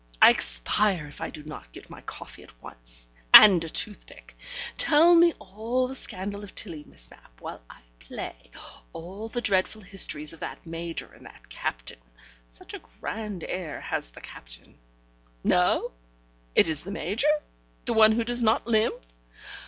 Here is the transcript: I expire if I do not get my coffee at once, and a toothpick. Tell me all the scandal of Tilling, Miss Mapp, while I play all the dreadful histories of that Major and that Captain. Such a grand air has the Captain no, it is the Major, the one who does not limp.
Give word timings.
I 0.19 0.31
expire 0.31 1.05
if 1.05 1.21
I 1.21 1.29
do 1.29 1.43
not 1.43 1.71
get 1.71 1.91
my 1.91 2.01
coffee 2.01 2.41
at 2.41 2.59
once, 2.59 3.07
and 3.35 3.63
a 3.63 3.69
toothpick. 3.69 4.35
Tell 4.75 5.13
me 5.13 5.31
all 5.37 5.87
the 5.87 5.93
scandal 5.93 6.43
of 6.43 6.55
Tilling, 6.55 6.89
Miss 6.89 7.07
Mapp, 7.11 7.39
while 7.39 7.61
I 7.69 7.81
play 7.99 8.49
all 8.93 9.27
the 9.29 9.41
dreadful 9.41 9.83
histories 9.83 10.33
of 10.33 10.39
that 10.39 10.65
Major 10.65 11.13
and 11.13 11.27
that 11.27 11.49
Captain. 11.49 11.99
Such 12.49 12.73
a 12.73 12.79
grand 12.79 13.43
air 13.43 13.79
has 13.79 14.09
the 14.09 14.21
Captain 14.21 14.79
no, 15.43 15.91
it 16.55 16.67
is 16.67 16.83
the 16.83 16.89
Major, 16.89 17.29
the 17.85 17.93
one 17.93 18.11
who 18.13 18.23
does 18.23 18.41
not 18.41 18.65
limp. 18.65 18.95